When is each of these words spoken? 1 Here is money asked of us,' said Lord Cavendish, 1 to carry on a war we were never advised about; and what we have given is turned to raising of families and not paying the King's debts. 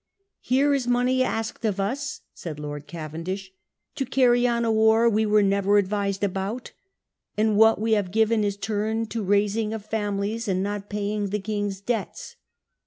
1 0.17 0.25
Here 0.39 0.73
is 0.73 0.87
money 0.87 1.21
asked 1.21 1.63
of 1.63 1.79
us,' 1.79 2.21
said 2.33 2.59
Lord 2.59 2.87
Cavendish, 2.87 3.49
1 3.49 3.55
to 3.97 4.05
carry 4.07 4.47
on 4.47 4.65
a 4.65 4.71
war 4.71 5.07
we 5.07 5.27
were 5.27 5.43
never 5.43 5.77
advised 5.77 6.23
about; 6.23 6.71
and 7.37 7.55
what 7.55 7.79
we 7.79 7.91
have 7.91 8.09
given 8.09 8.43
is 8.43 8.57
turned 8.57 9.11
to 9.11 9.21
raising 9.21 9.73
of 9.75 9.85
families 9.85 10.47
and 10.47 10.63
not 10.63 10.89
paying 10.89 11.29
the 11.29 11.37
King's 11.39 11.81
debts. 11.81 12.35